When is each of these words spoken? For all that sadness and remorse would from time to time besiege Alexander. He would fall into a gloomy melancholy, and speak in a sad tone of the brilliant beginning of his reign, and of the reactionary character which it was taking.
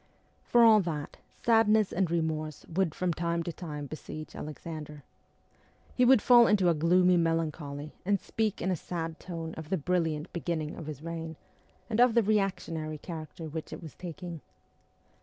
For 0.45 0.63
all 0.63 0.79
that 0.79 1.17
sadness 1.43 1.93
and 1.93 2.09
remorse 2.09 2.65
would 2.65 2.95
from 2.95 3.13
time 3.13 3.43
to 3.43 3.53
time 3.53 3.85
besiege 3.85 4.35
Alexander. 4.35 5.03
He 5.93 6.05
would 6.05 6.23
fall 6.23 6.47
into 6.47 6.69
a 6.69 6.73
gloomy 6.73 7.17
melancholy, 7.17 7.93
and 8.03 8.19
speak 8.19 8.63
in 8.63 8.71
a 8.71 8.75
sad 8.75 9.19
tone 9.19 9.53
of 9.53 9.69
the 9.69 9.77
brilliant 9.77 10.33
beginning 10.33 10.75
of 10.75 10.87
his 10.87 11.03
reign, 11.03 11.35
and 11.87 11.99
of 11.99 12.15
the 12.15 12.23
reactionary 12.23 12.97
character 12.97 13.47
which 13.47 13.71
it 13.71 13.83
was 13.83 13.93
taking. 13.93 14.41